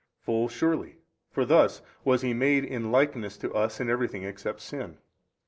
A. 0.01 0.23
Full 0.25 0.49
surely: 0.49 0.95
for 1.29 1.45
thus 1.45 1.83
WAS 2.03 2.23
He 2.23 2.33
MADE 2.33 2.65
in 2.65 2.91
likeness 2.91 3.37
to 3.37 3.53
us 3.53 3.79
in 3.79 3.87
everything 3.87 4.23
except 4.23 4.61
sin. 4.61 4.97